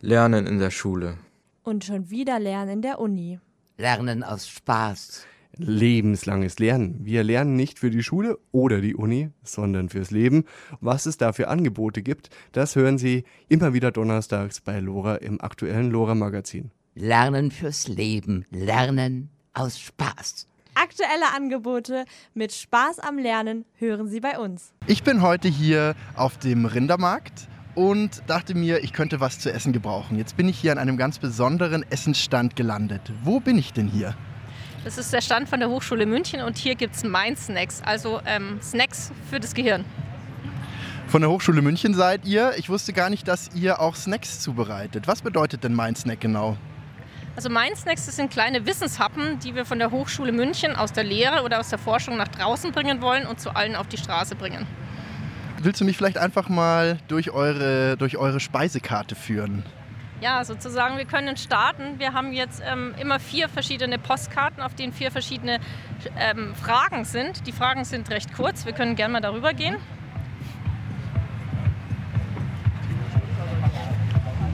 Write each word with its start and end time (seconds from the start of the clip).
Lernen 0.00 0.46
in 0.46 0.60
der 0.60 0.70
Schule. 0.70 1.18
Und 1.64 1.84
schon 1.84 2.08
wieder 2.08 2.38
Lernen 2.38 2.74
in 2.74 2.82
der 2.82 3.00
Uni. 3.00 3.40
Lernen 3.78 4.22
aus 4.22 4.48
Spaß. 4.48 5.26
Lebenslanges 5.56 6.60
Lernen. 6.60 7.00
Wir 7.02 7.24
lernen 7.24 7.56
nicht 7.56 7.80
für 7.80 7.90
die 7.90 8.04
Schule 8.04 8.38
oder 8.52 8.80
die 8.80 8.94
Uni, 8.94 9.30
sondern 9.42 9.88
fürs 9.88 10.12
Leben. 10.12 10.44
Was 10.80 11.06
es 11.06 11.16
da 11.16 11.32
für 11.32 11.48
Angebote 11.48 12.02
gibt, 12.02 12.30
das 12.52 12.76
hören 12.76 12.96
Sie 12.96 13.24
immer 13.48 13.74
wieder 13.74 13.90
donnerstags 13.90 14.60
bei 14.60 14.78
Lora 14.78 15.16
im 15.16 15.40
aktuellen 15.40 15.90
Lora 15.90 16.14
Magazin. 16.14 16.70
Lernen 16.94 17.50
fürs 17.50 17.88
Leben. 17.88 18.44
Lernen 18.50 19.30
aus 19.52 19.80
Spaß. 19.80 20.46
Aktuelle 20.74 21.34
Angebote 21.34 22.04
mit 22.34 22.52
Spaß 22.52 23.00
am 23.00 23.18
Lernen 23.18 23.64
hören 23.74 24.06
Sie 24.06 24.20
bei 24.20 24.38
uns. 24.38 24.72
Ich 24.86 25.02
bin 25.02 25.22
heute 25.22 25.48
hier 25.48 25.96
auf 26.14 26.38
dem 26.38 26.66
Rindermarkt 26.66 27.48
und 27.74 28.22
dachte 28.26 28.54
mir, 28.54 28.82
ich 28.82 28.92
könnte 28.92 29.20
was 29.20 29.38
zu 29.38 29.52
essen 29.52 29.72
gebrauchen. 29.72 30.18
Jetzt 30.18 30.36
bin 30.36 30.48
ich 30.48 30.58
hier 30.58 30.72
an 30.72 30.78
einem 30.78 30.96
ganz 30.96 31.18
besonderen 31.18 31.84
Essensstand 31.90 32.56
gelandet. 32.56 33.02
Wo 33.22 33.40
bin 33.40 33.58
ich 33.58 33.72
denn 33.72 33.88
hier? 33.88 34.14
Das 34.84 34.96
ist 34.96 35.12
der 35.12 35.20
Stand 35.20 35.48
von 35.48 35.60
der 35.60 35.68
Hochschule 35.68 36.06
München 36.06 36.40
und 36.40 36.56
hier 36.56 36.74
gibt 36.74 36.94
es 36.94 37.04
Mind 37.04 37.38
Snacks, 37.38 37.82
also 37.82 38.20
ähm, 38.26 38.58
Snacks 38.62 39.12
für 39.28 39.40
das 39.40 39.54
Gehirn. 39.54 39.84
Von 41.08 41.22
der 41.22 41.30
Hochschule 41.30 41.62
München 41.62 41.94
seid 41.94 42.26
ihr. 42.26 42.52
Ich 42.58 42.68
wusste 42.68 42.92
gar 42.92 43.10
nicht, 43.10 43.26
dass 43.26 43.50
ihr 43.54 43.80
auch 43.80 43.96
Snacks 43.96 44.40
zubereitet. 44.40 45.08
Was 45.08 45.22
bedeutet 45.22 45.64
denn 45.64 45.74
Mind 45.74 45.98
Snack 45.98 46.20
genau? 46.20 46.56
Also 47.34 47.48
Mind 47.48 47.76
Snacks, 47.76 48.06
das 48.06 48.16
sind 48.16 48.30
kleine 48.30 48.66
Wissenshappen, 48.66 49.38
die 49.38 49.54
wir 49.54 49.64
von 49.64 49.78
der 49.78 49.90
Hochschule 49.90 50.32
München 50.32 50.74
aus 50.74 50.92
der 50.92 51.04
Lehre 51.04 51.44
oder 51.44 51.60
aus 51.60 51.68
der 51.68 51.78
Forschung 51.78 52.16
nach 52.16 52.28
draußen 52.28 52.72
bringen 52.72 53.00
wollen 53.00 53.26
und 53.26 53.40
zu 53.40 53.50
allen 53.50 53.76
auf 53.76 53.86
die 53.86 53.96
Straße 53.96 54.34
bringen. 54.34 54.66
Willst 55.60 55.80
du 55.80 55.84
mich 55.84 55.96
vielleicht 55.96 56.18
einfach 56.18 56.48
mal 56.48 56.98
durch 57.08 57.32
eure, 57.32 57.96
durch 57.96 58.16
eure 58.16 58.38
Speisekarte 58.38 59.16
führen? 59.16 59.64
Ja, 60.20 60.44
sozusagen, 60.44 60.96
wir 60.98 61.04
können 61.04 61.36
starten. 61.36 61.98
Wir 61.98 62.12
haben 62.12 62.32
jetzt 62.32 62.62
ähm, 62.64 62.94
immer 63.00 63.18
vier 63.18 63.48
verschiedene 63.48 63.98
Postkarten, 63.98 64.62
auf 64.62 64.74
denen 64.74 64.92
vier 64.92 65.10
verschiedene 65.10 65.58
ähm, 66.16 66.54
Fragen 66.54 67.04
sind. 67.04 67.46
Die 67.46 67.52
Fragen 67.52 67.84
sind 67.84 68.10
recht 68.10 68.34
kurz, 68.34 68.66
wir 68.66 68.72
können 68.72 68.94
gerne 68.94 69.12
mal 69.12 69.20
darüber 69.20 69.52
gehen. 69.52 69.76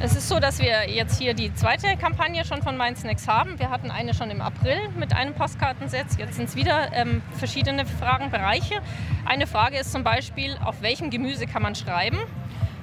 Es 0.05 0.15
ist 0.15 0.29
so, 0.29 0.39
dass 0.39 0.59
wir 0.59 0.91
jetzt 0.91 1.19
hier 1.19 1.33
die 1.33 1.55
zweite 1.55 1.97
Kampagne 1.97 2.45
schon 2.45 2.61
von 2.61 2.77
Mind 2.77 2.99
Snacks 2.99 3.27
haben. 3.27 3.59
Wir 3.59 3.71
hatten 3.71 3.91
eine 3.91 4.13
schon 4.13 4.31
im 4.31 4.43
April 4.43 4.91
mit 4.99 5.17
einem 5.17 5.33
Postkartensetz. 5.33 6.19
Jetzt 6.19 6.35
sind 6.35 6.51
es 6.51 6.57
wieder 6.57 6.93
ähm, 6.93 7.23
verschiedene 7.39 7.87
Fragenbereiche. 7.87 8.83
Eine 9.25 9.47
Frage 9.47 9.79
ist 9.79 9.93
zum 9.93 10.05
Beispiel, 10.05 10.59
auf 10.63 10.83
welchem 10.83 11.09
Gemüse 11.09 11.47
kann 11.47 11.63
man 11.63 11.75
schreiben? 11.75 12.19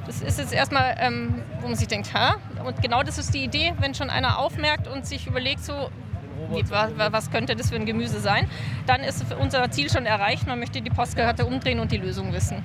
Das 0.08 0.23
ist 0.23 0.39
jetzt 0.39 0.52
erstmal, 0.52 0.97
ähm, 1.00 1.44
wo 1.59 1.67
man 1.67 1.75
sich 1.75 1.88
denkt, 1.88 2.11
hä? 2.11 2.33
Und 2.66 2.81
genau 2.81 3.03
das 3.03 3.19
ist 3.19 3.35
die 3.35 3.44
Idee, 3.44 3.75
wenn 3.78 3.94
schon 3.94 4.09
einer 4.09 4.39
aufmerkt 4.39 4.88
und 4.88 5.06
sich 5.06 5.28
überlegt, 5.28 5.63
so, 5.63 5.91
was 6.50 7.31
könnte 7.31 7.56
das 7.56 7.70
für 7.70 7.75
ein 7.75 7.86
Gemüse 7.86 8.20
sein, 8.20 8.47
dann 8.88 9.02
ist 9.02 9.25
unser 9.39 9.70
Ziel 9.72 9.89
schon 9.89 10.06
erreicht. 10.06 10.47
Man 10.47 10.59
möchte 10.59 10.81
die 10.81 10.89
Postkarte 10.89 11.45
umdrehen 11.45 11.80
und 11.80 11.92
die 11.92 11.97
Lösung 11.97 12.34
wissen. 12.34 12.64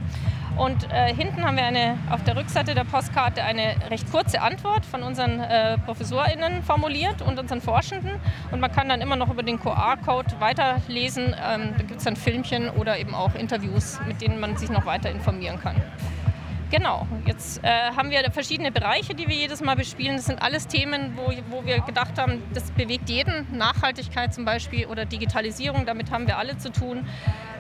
Und 0.57 0.91
äh, 0.91 1.15
hinten 1.15 1.45
haben 1.45 1.57
wir 1.57 1.65
eine, 1.65 1.99
auf 2.11 2.25
der 2.25 2.35
Rückseite 2.35 2.75
der 2.75 2.85
Postkarte 2.85 3.43
eine 3.43 3.77
recht 3.91 4.11
kurze 4.11 4.41
Antwort 4.41 4.87
von 4.87 5.03
unseren 5.03 5.41
äh, 5.41 5.77
ProfessorInnen 5.79 6.63
formuliert 6.63 7.21
und 7.21 7.39
unseren 7.39 7.61
Forschenden. 7.61 8.13
Und 8.51 8.61
man 8.61 8.73
kann 8.73 8.89
dann 8.89 9.03
immer 9.03 9.17
noch 9.17 9.31
über 9.31 9.43
den 9.43 9.61
QR-Code 9.61 10.37
weiterlesen. 10.39 11.35
Ähm, 11.39 11.75
da 11.77 11.85
gibt 11.85 11.99
es 11.99 12.05
dann 12.05 12.17
Filmchen 12.17 12.71
oder 12.71 12.99
eben 12.99 13.15
auch 13.15 13.35
Interviews, 13.35 14.01
mit 14.07 14.23
denen 14.23 14.41
man 14.41 14.57
sich 14.57 14.71
noch 14.71 14.87
weiter 14.87 15.11
informieren 15.11 15.61
kann. 15.61 15.77
Genau, 16.69 17.07
jetzt 17.27 17.63
äh, 17.63 17.69
haben 17.97 18.11
wir 18.11 18.29
verschiedene 18.33 18.73
Bereiche, 18.73 19.15
die 19.15 19.29
wir 19.29 19.37
jedes 19.37 19.61
Mal 19.61 19.77
bespielen. 19.77 20.17
Das 20.17 20.27
sind 20.27 20.43
alles 20.43 20.67
Themen, 20.67 21.13
wo, 21.15 21.33
wo 21.49 21.65
wir 21.65 21.79
gedacht 21.81 22.19
haben, 22.19 22.43
das 22.55 22.73
bewegt 22.73 23.09
jeden. 23.09 23.47
Nachhaltigkeit 23.57 24.35
zum 24.35 24.45
Beispiel 24.45 24.87
oder 24.87 25.05
Digitalisierung, 25.05 25.87
damit 25.87 26.11
haben 26.11 26.27
wir 26.27 26.39
alle 26.39 26.59
zu 26.59 26.73
tun. 26.73 27.07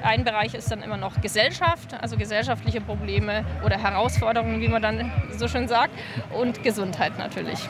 Ein 0.02 0.24
Bereich 0.24 0.54
ist 0.54 0.72
dann 0.72 0.82
immer 0.82 0.96
noch 0.96 1.20
Gesellschaft, 1.20 1.94
also 2.00 2.16
gesellschaftliche 2.16 2.80
Probleme 2.80 3.44
oder 3.64 3.78
Herausforderungen, 3.78 4.60
wie 4.60 4.68
man 4.68 4.82
dann 4.82 5.12
so 5.36 5.46
schön 5.46 5.68
sagt, 5.68 5.92
und 6.36 6.64
Gesundheit 6.64 7.16
natürlich. 7.16 7.60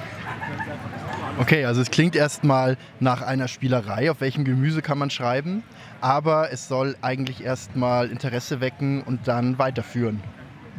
Okay, 1.39 1.67
also 1.67 1.83
es 1.83 1.91
klingt 1.91 2.17
erstmal 2.17 2.79
nach 2.99 3.21
einer 3.21 3.47
Spielerei, 3.49 4.11
auf 4.11 4.23
welchem 4.23 4.45
Gemüse 4.45 4.81
kann 4.81 4.97
man 4.97 5.11
schreiben, 5.11 5.65
aber 6.01 6.51
es 6.51 6.67
soll 6.67 6.97
eigentlich 7.03 7.45
erstmal 7.45 8.11
Interesse 8.11 8.61
wecken 8.63 9.03
und 9.03 9.29
dann 9.29 9.59
weiterführen. 9.59 10.23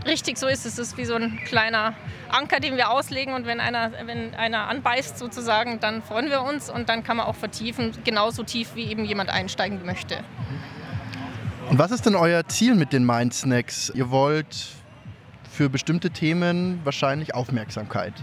Richtig, 0.05 0.37
so 0.37 0.47
ist 0.47 0.65
es. 0.65 0.73
Es 0.73 0.89
ist 0.89 0.97
wie 0.97 1.05
so 1.05 1.15
ein 1.15 1.39
kleiner 1.45 1.95
Anker, 2.29 2.59
den 2.59 2.77
wir 2.77 2.91
auslegen 2.91 3.33
und 3.33 3.45
wenn 3.45 3.59
einer, 3.59 3.91
wenn 4.05 4.33
einer 4.35 4.67
anbeißt 4.69 5.17
sozusagen, 5.17 5.79
dann 5.79 6.03
freuen 6.03 6.29
wir 6.29 6.41
uns 6.41 6.69
und 6.69 6.89
dann 6.89 7.03
kann 7.03 7.17
man 7.17 7.25
auch 7.25 7.35
vertiefen, 7.35 7.91
genauso 8.03 8.43
tief 8.43 8.75
wie 8.75 8.85
eben 8.85 9.05
jemand 9.05 9.29
einsteigen 9.29 9.85
möchte. 9.85 10.23
Und 11.69 11.79
was 11.79 11.91
ist 11.91 12.05
denn 12.05 12.15
euer 12.15 12.47
Ziel 12.47 12.75
mit 12.75 12.93
den 12.93 13.05
Mind 13.05 13.33
Snacks? 13.33 13.91
Ihr 13.93 14.09
wollt 14.09 14.55
für 15.51 15.69
bestimmte 15.69 16.11
Themen 16.11 16.79
wahrscheinlich 16.85 17.33
Aufmerksamkeit. 17.35 18.13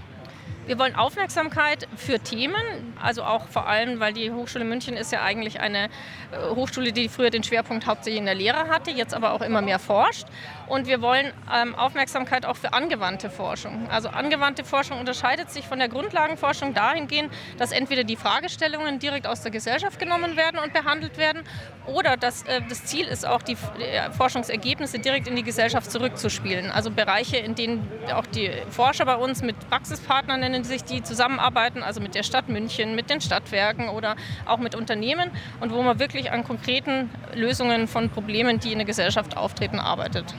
Wir 0.66 0.78
wollen 0.78 0.94
Aufmerksamkeit 0.94 1.86
für 1.94 2.18
Themen, 2.18 2.94
also 2.98 3.22
auch 3.22 3.48
vor 3.48 3.66
allem, 3.68 4.00
weil 4.00 4.14
die 4.14 4.30
Hochschule 4.30 4.64
München 4.64 4.96
ist 4.96 5.12
ja 5.12 5.22
eigentlich 5.22 5.60
eine 5.60 5.86
äh, 6.30 6.54
Hochschule, 6.54 6.92
die 6.92 7.10
früher 7.10 7.28
den 7.28 7.42
Schwerpunkt 7.42 7.86
hauptsächlich 7.86 8.18
in 8.18 8.24
der 8.24 8.34
Lehre 8.34 8.68
hatte, 8.68 8.90
jetzt 8.90 9.12
aber 9.12 9.34
auch 9.34 9.42
immer 9.42 9.60
mehr 9.60 9.78
forscht. 9.78 10.26
Und 10.68 10.86
wir 10.86 11.02
wollen 11.02 11.32
ähm, 11.52 11.74
Aufmerksamkeit 11.74 12.46
auch 12.46 12.56
für 12.56 12.72
angewandte 12.72 13.30
Forschung. 13.30 13.88
Also 13.90 14.08
angewandte 14.08 14.64
Forschung 14.64 14.98
unterscheidet 14.98 15.50
sich 15.50 15.66
von 15.66 15.78
der 15.78 15.88
Grundlagenforschung 15.88 16.74
dahingehend, 16.74 17.32
dass 17.58 17.72
entweder 17.72 18.04
die 18.04 18.16
Fragestellungen 18.16 18.98
direkt 18.98 19.26
aus 19.26 19.42
der 19.42 19.50
Gesellschaft 19.50 19.98
genommen 19.98 20.36
werden 20.36 20.58
und 20.58 20.72
behandelt 20.72 21.18
werden 21.18 21.42
oder 21.86 22.16
dass 22.16 22.42
äh, 22.44 22.60
das 22.68 22.84
Ziel 22.84 23.06
ist 23.06 23.26
auch, 23.26 23.42
die 23.42 23.56
äh, 23.78 24.10
Forschungsergebnisse 24.12 24.98
direkt 24.98 25.28
in 25.28 25.36
die 25.36 25.42
Gesellschaft 25.42 25.90
zurückzuspielen. 25.90 26.70
Also 26.70 26.90
Bereiche, 26.90 27.36
in 27.36 27.54
denen 27.54 27.86
auch 28.14 28.26
die 28.26 28.50
Forscher 28.70 29.04
bei 29.04 29.16
uns 29.16 29.42
mit 29.42 29.56
Praxispartnern 29.68 30.40
nennen 30.40 30.64
sich 30.64 30.84
die 30.84 31.02
zusammenarbeiten, 31.02 31.82
also 31.82 32.00
mit 32.00 32.14
der 32.14 32.22
Stadt 32.22 32.48
München, 32.48 32.94
mit 32.94 33.10
den 33.10 33.20
Stadtwerken 33.20 33.88
oder 33.88 34.16
auch 34.46 34.58
mit 34.58 34.74
Unternehmen 34.74 35.30
und 35.60 35.72
wo 35.72 35.82
man 35.82 35.98
wirklich 35.98 36.32
an 36.32 36.44
konkreten 36.44 37.10
Lösungen 37.34 37.86
von 37.86 38.10
Problemen, 38.10 38.60
die 38.60 38.72
in 38.72 38.78
der 38.78 38.86
Gesellschaft 38.86 39.36
auftreten, 39.36 39.78
arbeitet. 39.78 40.34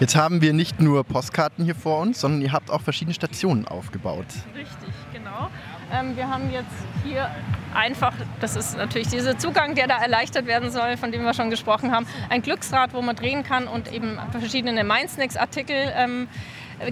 Jetzt 0.00 0.16
haben 0.16 0.40
wir 0.40 0.52
nicht 0.52 0.80
nur 0.80 1.04
Postkarten 1.04 1.64
hier 1.64 1.74
vor 1.74 2.00
uns, 2.00 2.20
sondern 2.20 2.42
ihr 2.42 2.52
habt 2.52 2.70
auch 2.70 2.80
verschiedene 2.80 3.14
Stationen 3.14 3.68
aufgebaut. 3.68 4.26
Richtig, 4.54 4.94
genau. 5.12 5.48
Ähm, 5.92 6.16
wir 6.16 6.28
haben 6.28 6.50
jetzt 6.50 6.74
hier 7.04 7.30
einfach, 7.74 8.14
das 8.40 8.56
ist 8.56 8.76
natürlich 8.76 9.08
dieser 9.08 9.38
Zugang, 9.38 9.74
der 9.74 9.86
da 9.86 9.98
erleichtert 9.98 10.46
werden 10.46 10.70
soll, 10.70 10.96
von 10.96 11.12
dem 11.12 11.22
wir 11.22 11.34
schon 11.34 11.50
gesprochen 11.50 11.92
haben, 11.92 12.06
ein 12.30 12.42
Glücksrad, 12.42 12.94
wo 12.94 13.02
man 13.02 13.14
drehen 13.14 13.42
kann 13.44 13.68
und 13.68 13.92
eben 13.92 14.18
verschiedene 14.30 14.84
Mindsnacks-Artikel 14.84 15.76
ähm, 15.94 16.28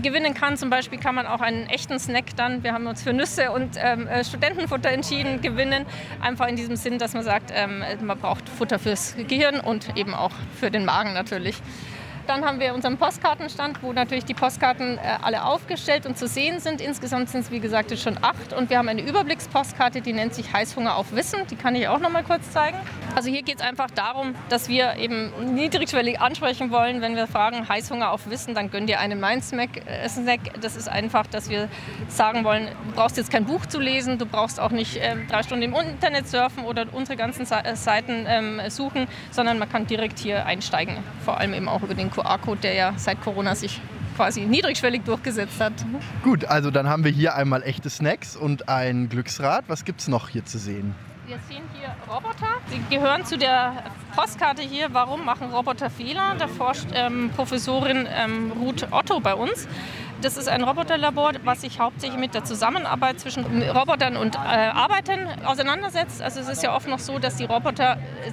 gewinnen 0.03 0.35
kann. 0.35 0.57
Zum 0.57 0.71
Beispiel 0.71 0.99
kann 0.99 1.15
man 1.15 1.27
auch 1.27 1.41
einen 1.41 1.67
echten 1.67 1.99
Snack 1.99 2.37
dann, 2.37 2.63
wir 2.63 2.73
haben 2.73 2.87
uns 2.87 3.03
für 3.03 3.13
Nüsse 3.13 3.51
und 3.51 3.71
ähm, 3.77 4.07
äh, 4.07 4.25
Studentenfutter 4.25 4.91
entschieden, 4.91 5.41
gewinnen. 5.41 5.87
Einfach 6.21 6.47
in 6.47 6.57
diesem 6.57 6.77
Sinn, 6.77 6.99
dass 6.99 7.15
man 7.15 7.25
sagt, 7.25 7.51
ähm, 7.55 7.83
man 8.03 8.19
braucht 8.19 8.49
Futter 8.49 8.79
fürs 8.79 9.17
Gehirn 9.29 9.61
und 9.61 9.97
eben 9.97 10.15
auch 10.15 10.33
für 10.59 10.71
den 10.71 10.85
Magen 10.85 11.13
natürlich. 11.13 11.57
Dann 12.31 12.45
haben 12.45 12.61
wir 12.61 12.75
unseren 12.75 12.97
Postkartenstand, 12.97 13.83
wo 13.83 13.93
natürlich 13.93 14.25
die 14.25 14.35
Postkarten 14.35 14.99
äh, 14.99 15.01
alle 15.21 15.43
aufgestellt 15.43 16.07
und 16.07 16.17
zu 16.17 16.29
sehen 16.29 16.61
sind. 16.61 16.81
Insgesamt 16.81 17.29
sind 17.29 17.41
es, 17.41 17.51
wie 17.51 17.59
gesagt, 17.59 17.91
schon 17.99 18.23
acht. 18.23 18.53
Und 18.53 18.71
wir 18.71 18.79
haben 18.79 18.89
eine 18.89 19.03
Überblickspostkarte, 19.03 20.01
die 20.01 20.13
nennt 20.13 20.33
sich 20.33 20.53
Heißhunger 20.53 20.95
auf 20.95 21.11
Wissen. 21.11 21.41
Die 21.51 21.57
kann 21.57 21.75
ich 21.75 21.89
auch 21.89 21.99
noch 21.99 22.09
mal 22.09 22.23
kurz 22.23 22.53
zeigen. 22.53 22.79
Also 23.17 23.29
hier 23.29 23.43
geht 23.43 23.57
es 23.57 23.63
einfach 23.63 23.91
darum, 23.91 24.37
dass 24.49 24.69
wir 24.69 24.95
eben 24.95 25.57
niedrigschwellig 25.57 26.21
ansprechen 26.21 26.71
wollen. 26.71 27.01
Wenn 27.01 27.17
wir 27.17 27.27
fragen 27.27 27.69
Heißhunger 27.69 28.13
auf 28.13 28.31
Wissen, 28.31 28.55
dann 28.55 28.71
gönn 28.71 28.87
dir 28.87 29.01
einen 29.01 29.19
Mindsnack. 29.19 29.79
Äh, 29.79 30.09
das 30.61 30.77
ist 30.77 30.89
einfach, 30.89 31.27
dass 31.27 31.51
wir 31.51 31.69
sagen 32.07 32.45
wollen, 32.45 32.69
du 32.87 32.93
brauchst 32.95 33.17
jetzt 33.17 33.33
kein 33.33 33.45
Buch 33.45 33.67
zu 33.67 33.81
lesen, 33.81 34.19
du 34.19 34.27
brauchst 34.27 34.61
auch 34.61 34.71
nicht 34.71 34.99
äh, 34.99 35.17
drei 35.29 35.43
Stunden 35.43 35.65
im 35.65 35.75
Internet 35.75 36.29
surfen 36.29 36.63
oder 36.63 36.87
unsere 36.93 37.17
ganzen 37.17 37.43
äh, 37.43 37.75
Seiten 37.75 38.25
ähm, 38.29 38.61
suchen, 38.69 39.09
sondern 39.33 39.59
man 39.59 39.69
kann 39.69 39.89
direkt 39.89 40.21
hier 40.21 40.47
einsteigen. 40.47 40.97
Vor 41.25 41.39
allem 41.39 41.55
eben 41.55 41.69
auch 41.69 41.83
über 41.83 41.95
den 41.95 42.09
QR-Code, 42.23 42.61
der 42.61 42.75
ja 42.75 42.93
seit 42.97 43.21
Corona 43.23 43.55
sich 43.55 43.81
quasi 44.17 44.43
niedrigschwellig 44.43 45.03
durchgesetzt 45.05 45.61
hat. 45.61 45.73
Gut, 46.23 46.45
also 46.45 46.71
dann 46.71 46.89
haben 46.89 47.05
wir 47.05 47.11
hier 47.11 47.35
einmal 47.35 47.63
echte 47.63 47.89
Snacks 47.89 48.37
und 48.37 48.69
ein 48.69 49.09
Glücksrad. 49.09 49.65
Was 49.69 49.85
gibt 49.85 50.01
es 50.01 50.09
noch 50.09 50.29
hier 50.29 50.45
zu 50.45 50.59
sehen? 50.59 50.95
Wir 51.27 51.39
sehen 51.49 51.63
hier 51.79 51.95
Roboter. 52.13 52.49
Sie 52.67 52.83
gehören 52.95 53.25
zu 53.25 53.39
der 53.39 53.85
Postkarte 54.17 54.63
hier. 54.63 54.89
Warum 54.93 55.25
machen 55.25 55.53
Roboter 55.53 55.89
Fehler? 55.89 56.35
Da 56.39 56.49
forscht 56.49 56.89
ähm, 56.93 57.31
Professorin 57.37 58.09
ähm, 58.13 58.53
Ruth 58.61 58.89
Otto 58.91 59.21
bei 59.21 59.35
uns. 59.35 59.69
Das 60.23 60.37
ist 60.37 60.49
ein 60.49 60.63
Roboterlabor, 60.63 61.33
was 61.45 61.61
sich 61.63 61.79
hauptsächlich 61.81 62.19
mit 62.19 62.35
der 62.35 62.45
Zusammenarbeit 62.45 63.21
zwischen 63.21 63.45
Robotern 63.63 64.17
und 64.17 64.35
äh, 64.35 64.39
Arbeitern 64.39 65.29
auseinandersetzt. 65.45 66.21
Also 66.21 66.41
es 66.41 66.49
ist 66.49 66.63
ja 66.63 66.75
oft 66.75 66.89
noch 66.89 66.99
so, 66.99 67.19
dass 67.19 67.37
die 67.37 67.45
Roboter 67.45 67.97
äh, 68.27 68.33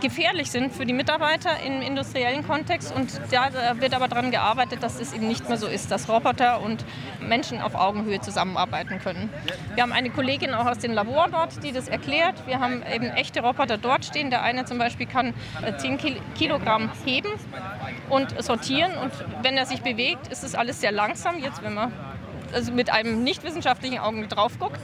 gefährlich 0.00 0.50
sind 0.50 0.72
für 0.72 0.86
die 0.86 0.92
Mitarbeiter 0.92 1.50
im 1.64 1.82
industriellen 1.82 2.46
Kontext. 2.46 2.94
Und 2.94 3.20
da 3.30 3.50
wird 3.80 3.94
aber 3.94 4.08
daran 4.08 4.30
gearbeitet, 4.30 4.82
dass 4.82 5.00
es 5.00 5.12
eben 5.12 5.28
nicht 5.28 5.48
mehr 5.48 5.58
so 5.58 5.66
ist, 5.66 5.90
dass 5.90 6.08
Roboter 6.08 6.60
und 6.60 6.84
Menschen 7.20 7.60
auf 7.60 7.74
Augenhöhe 7.74 8.20
zusammenarbeiten 8.20 8.98
können. 8.98 9.30
Wir 9.74 9.82
haben 9.82 9.92
eine 9.92 10.10
Kollegin 10.10 10.54
auch 10.54 10.66
aus 10.66 10.78
dem 10.78 10.92
Labor 10.92 11.28
dort, 11.30 11.62
die 11.62 11.72
das 11.72 11.88
erklärt. 11.88 12.46
Wir 12.46 12.60
haben 12.60 12.82
eben 12.92 13.06
echte 13.10 13.40
Roboter 13.40 13.78
dort 13.78 14.04
stehen. 14.04 14.30
Der 14.30 14.42
eine 14.42 14.64
zum 14.64 14.78
Beispiel 14.78 15.06
kann 15.06 15.34
10 15.78 15.98
äh, 15.98 16.14
Kilogramm 16.36 16.90
heben 17.04 17.30
und 18.08 18.42
sortieren. 18.42 18.92
Und 18.98 19.12
wenn 19.42 19.56
er 19.56 19.66
sich 19.66 19.82
bewegt, 19.82 20.28
ist 20.28 20.44
es 20.44 20.54
alles 20.54 20.80
sehr 20.80 20.92
langsam. 20.92 21.38
Jetzt, 21.38 21.62
wenn 21.62 21.74
man 21.74 21.92
also 22.54 22.72
mit 22.72 22.90
einem 22.90 23.22
nicht 23.24 23.44
wissenschaftlichen 23.44 23.98
Auge 23.98 24.26
drauf 24.28 24.58
guckt. 24.58 24.78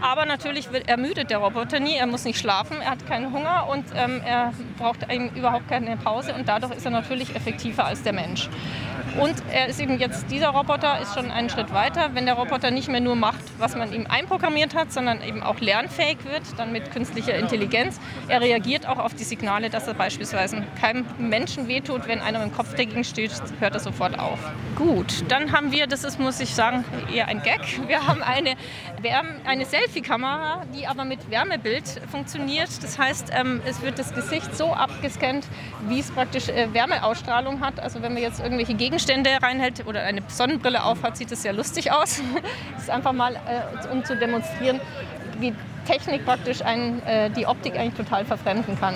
Aber 0.00 0.26
natürlich 0.26 0.68
ermüdet 0.86 1.30
der 1.30 1.38
Roboter 1.38 1.80
nie, 1.80 1.96
er 1.96 2.06
muss 2.06 2.24
nicht 2.24 2.38
schlafen, 2.38 2.80
er 2.80 2.90
hat 2.90 3.06
keinen 3.06 3.32
Hunger 3.32 3.68
und 3.70 3.84
ähm, 3.94 4.20
er 4.24 4.52
braucht 4.78 5.06
überhaupt 5.34 5.68
keine 5.68 5.96
Pause 5.96 6.34
und 6.34 6.48
dadurch 6.48 6.74
ist 6.74 6.84
er 6.84 6.90
natürlich 6.90 7.34
effektiver 7.34 7.84
als 7.84 8.02
der 8.02 8.12
Mensch. 8.12 8.48
Und 9.20 9.34
er 9.50 9.68
ist 9.68 9.80
eben 9.80 9.98
jetzt, 9.98 10.30
dieser 10.30 10.48
Roboter 10.48 11.00
ist 11.00 11.14
schon 11.14 11.30
einen 11.30 11.48
Schritt 11.48 11.72
weiter. 11.72 12.10
Wenn 12.12 12.26
der 12.26 12.34
Roboter 12.34 12.70
nicht 12.70 12.88
mehr 12.88 13.00
nur 13.00 13.16
macht, 13.16 13.40
was 13.58 13.74
man 13.74 13.90
ihm 13.92 14.06
einprogrammiert 14.06 14.74
hat, 14.74 14.92
sondern 14.92 15.22
eben 15.22 15.42
auch 15.42 15.58
lernfähig 15.58 16.18
wird, 16.24 16.42
dann 16.58 16.70
mit 16.70 16.90
künstlicher 16.90 17.34
Intelligenz. 17.34 17.98
Er 18.28 18.42
reagiert 18.42 18.86
auch 18.86 18.98
auf 18.98 19.14
die 19.14 19.24
Signale, 19.24 19.70
dass 19.70 19.88
er 19.88 19.94
beispielsweise 19.94 20.62
keinem 20.78 21.06
Menschen 21.18 21.66
wehtut. 21.66 22.06
Wenn 22.06 22.20
einer 22.20 22.40
dem 22.40 22.52
Kopf 22.52 22.74
dagegen 22.74 23.04
steht, 23.04 23.32
hört 23.58 23.74
er 23.74 23.80
sofort 23.80 24.18
auf. 24.18 24.38
Gut, 24.76 25.24
dann 25.28 25.52
haben 25.52 25.72
wir, 25.72 25.86
das 25.86 26.04
ist, 26.04 26.20
muss 26.20 26.38
ich 26.40 26.54
sagen, 26.54 26.84
eher 27.12 27.28
ein 27.28 27.42
Gag. 27.42 27.60
Wir 27.86 28.06
haben 28.06 28.22
eine, 28.22 28.56
eine 29.44 29.64
Selfie-Kamera, 29.64 30.62
die 30.74 30.86
aber 30.86 31.04
mit 31.04 31.30
Wärmebild 31.30 31.84
funktioniert. 32.10 32.68
Das 32.82 32.98
heißt, 32.98 33.30
ähm, 33.32 33.60
es 33.66 33.82
wird 33.82 33.98
das 33.98 34.14
Gesicht 34.14 34.56
so 34.56 34.72
abgescannt, 34.72 35.46
wie 35.88 36.00
es 36.00 36.10
praktisch 36.10 36.48
äh, 36.48 36.72
Wärmeausstrahlung 36.72 37.60
hat. 37.60 37.80
Also 37.80 38.02
wenn 38.02 38.14
man 38.14 38.22
jetzt 38.22 38.40
irgendwelche 38.40 38.74
Gegenstände 38.74 39.30
reinhält 39.42 39.86
oder 39.86 40.02
eine 40.02 40.22
Sonnenbrille 40.28 40.84
aufhat, 40.84 41.16
sieht 41.16 41.30
das 41.30 41.42
sehr 41.42 41.52
lustig 41.52 41.92
aus. 41.92 42.22
das 42.74 42.84
ist 42.84 42.90
einfach 42.90 43.12
mal, 43.12 43.34
äh, 43.34 43.88
um 43.92 44.04
zu 44.04 44.16
demonstrieren, 44.16 44.80
wie 45.38 45.54
Technik 45.86 46.24
praktisch 46.24 46.62
einen, 46.62 47.02
äh, 47.04 47.30
die 47.30 47.46
Optik 47.46 47.76
eigentlich 47.76 47.94
total 47.94 48.24
verfremden 48.24 48.78
kann. 48.78 48.94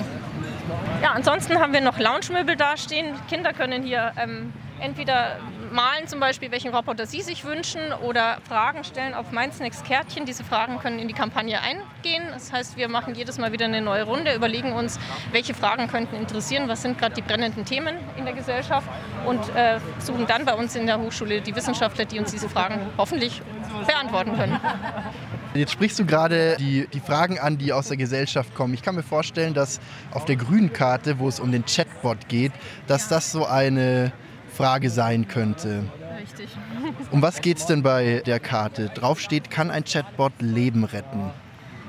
Ja, 1.02 1.12
ansonsten 1.12 1.58
haben 1.58 1.72
wir 1.72 1.80
noch 1.80 1.98
Lounge-Möbel 1.98 2.56
dastehen. 2.56 3.14
Kinder 3.28 3.52
können 3.52 3.82
hier 3.82 4.12
ähm, 4.16 4.52
entweder 4.80 5.36
malen 5.70 6.06
zum 6.06 6.20
Beispiel, 6.20 6.50
welchen 6.50 6.74
Roboter 6.74 7.06
sie 7.06 7.22
sich 7.22 7.44
wünschen 7.44 7.92
oder 8.02 8.38
Fragen 8.48 8.84
stellen 8.84 9.14
auf 9.14 9.32
Next 9.32 9.84
Kärtchen. 9.84 10.26
Diese 10.26 10.44
Fragen 10.44 10.78
können 10.78 10.98
in 10.98 11.08
die 11.08 11.14
Kampagne 11.14 11.60
eingehen. 11.60 12.24
Das 12.32 12.52
heißt, 12.52 12.76
wir 12.76 12.88
machen 12.88 13.14
jedes 13.14 13.38
Mal 13.38 13.52
wieder 13.52 13.66
eine 13.66 13.80
neue 13.80 14.04
Runde, 14.04 14.34
überlegen 14.34 14.72
uns, 14.72 14.98
welche 15.32 15.54
Fragen 15.54 15.88
könnten 15.88 16.16
interessieren, 16.16 16.68
was 16.68 16.82
sind 16.82 16.98
gerade 16.98 17.14
die 17.14 17.22
brennenden 17.22 17.64
Themen 17.64 17.96
in 18.16 18.24
der 18.24 18.34
Gesellschaft 18.34 18.88
und 19.26 19.40
äh, 19.54 19.78
suchen 19.98 20.26
dann 20.26 20.44
bei 20.44 20.54
uns 20.54 20.74
in 20.76 20.86
der 20.86 21.00
Hochschule 21.00 21.40
die 21.40 21.54
Wissenschaftler, 21.54 22.04
die 22.04 22.18
uns 22.18 22.30
diese 22.30 22.48
Fragen 22.48 22.80
hoffentlich 22.98 23.42
beantworten 23.86 24.36
können. 24.36 24.60
Jetzt 25.54 25.72
sprichst 25.72 25.98
du 25.98 26.06
gerade 26.06 26.56
die, 26.60 26.86
die 26.92 27.00
Fragen 27.00 27.40
an, 27.40 27.58
die 27.58 27.72
aus 27.72 27.88
der 27.88 27.96
Gesellschaft 27.96 28.54
kommen. 28.54 28.72
Ich 28.72 28.82
kann 28.82 28.94
mir 28.94 29.02
vorstellen, 29.02 29.52
dass 29.52 29.80
auf 30.12 30.24
der 30.24 30.36
grünen 30.36 30.72
Karte, 30.72 31.18
wo 31.18 31.26
es 31.26 31.40
um 31.40 31.50
den 31.50 31.64
Chatbot 31.64 32.28
geht, 32.28 32.52
dass 32.86 33.08
das 33.08 33.32
so 33.32 33.46
eine 33.46 34.12
Frage 34.50 34.90
sein 34.90 35.28
könnte. 35.28 35.84
Richtig. 36.20 36.48
Um 37.10 37.22
was 37.22 37.40
geht 37.40 37.58
es 37.58 37.66
denn 37.66 37.82
bei 37.82 38.22
der 38.26 38.40
Karte? 38.40 38.88
Drauf 38.88 39.20
steht, 39.20 39.50
kann 39.50 39.70
ein 39.70 39.84
Chatbot 39.84 40.32
Leben 40.40 40.84
retten? 40.84 41.30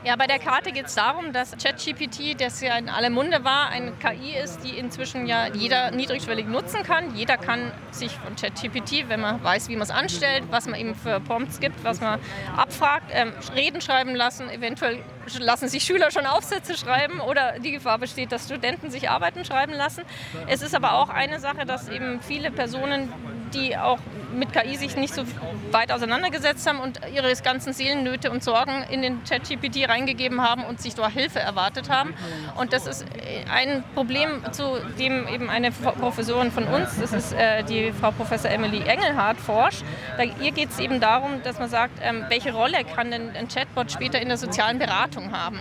Ja, 0.03 0.15
bei 0.15 0.25
der 0.25 0.39
Karte 0.39 0.71
geht 0.71 0.87
es 0.87 0.95
darum, 0.95 1.31
dass 1.31 1.51
ChatGPT, 1.51 2.41
das 2.41 2.59
ja 2.59 2.75
in 2.75 2.89
aller 2.89 3.11
Munde 3.11 3.43
war, 3.43 3.69
eine 3.69 3.91
KI 3.91 4.35
ist, 4.35 4.63
die 4.63 4.75
inzwischen 4.75 5.27
ja 5.27 5.45
jeder 5.53 5.91
niedrigschwellig 5.91 6.47
nutzen 6.47 6.81
kann. 6.81 7.15
Jeder 7.15 7.37
kann 7.37 7.71
sich 7.91 8.11
von 8.11 8.35
ChatGPT, 8.35 9.09
wenn 9.09 9.21
man 9.21 9.43
weiß, 9.43 9.69
wie 9.69 9.75
man 9.75 9.83
es 9.83 9.91
anstellt, 9.91 10.45
was 10.49 10.65
man 10.65 10.79
ihm 10.79 10.95
für 10.95 11.19
Prompts 11.19 11.59
gibt, 11.59 11.83
was 11.83 12.01
man 12.01 12.19
abfragt, 12.57 13.11
ähm, 13.13 13.31
Reden 13.55 13.79
schreiben 13.79 14.15
lassen. 14.15 14.49
Eventuell 14.49 15.03
lassen 15.37 15.67
sich 15.67 15.83
Schüler 15.83 16.09
schon 16.09 16.25
Aufsätze 16.25 16.75
schreiben 16.75 17.19
oder 17.19 17.59
die 17.59 17.71
Gefahr 17.71 17.99
besteht, 17.99 18.31
dass 18.31 18.45
Studenten 18.45 18.89
sich 18.89 19.07
Arbeiten 19.07 19.45
schreiben 19.45 19.73
lassen. 19.73 20.03
Es 20.47 20.63
ist 20.63 20.73
aber 20.73 20.93
auch 20.93 21.09
eine 21.09 21.39
Sache, 21.39 21.67
dass 21.67 21.89
eben 21.89 22.21
viele 22.21 22.49
Personen, 22.49 23.13
die 23.53 23.77
auch 23.77 23.99
mit 24.33 24.53
KI 24.53 24.77
sich 24.77 24.95
nicht 24.95 25.13
so 25.13 25.23
weit 25.71 25.91
auseinandergesetzt 25.91 26.67
haben 26.67 26.79
und 26.79 26.99
ihre 27.13 27.33
ganzen 27.41 27.73
Seelennöte 27.73 28.31
und 28.31 28.43
Sorgen 28.43 28.83
in 28.89 29.01
den 29.01 29.23
ChatGPT 29.23 29.87
reingegeben 29.89 30.41
haben 30.41 30.63
und 30.63 30.81
sich 30.81 30.95
dort 30.95 31.11
Hilfe 31.11 31.39
erwartet 31.39 31.89
haben. 31.89 32.13
Und 32.57 32.73
das 32.73 32.87
ist 32.87 33.05
ein 33.51 33.83
Problem, 33.95 34.41
zu 34.51 34.79
dem 34.99 35.27
eben 35.27 35.49
eine 35.49 35.71
Professorin 35.71 36.51
von 36.51 36.65
uns, 36.65 36.99
das 36.99 37.13
ist 37.13 37.33
äh, 37.33 37.63
die 37.63 37.91
Frau 37.91 38.11
Professor 38.11 38.49
Emily 38.49 38.81
Engelhardt, 38.81 39.39
forscht. 39.39 39.83
Da, 40.17 40.23
ihr 40.23 40.51
geht 40.51 40.69
es 40.69 40.79
eben 40.79 40.99
darum, 40.99 41.41
dass 41.43 41.59
man 41.59 41.69
sagt, 41.69 41.99
ähm, 42.01 42.25
welche 42.29 42.53
Rolle 42.53 42.83
kann 42.83 43.11
denn 43.11 43.35
ein 43.35 43.47
Chatbot 43.47 43.91
später 43.91 44.21
in 44.21 44.27
der 44.27 44.37
sozialen 44.37 44.79
Beratung 44.79 45.31
haben? 45.31 45.59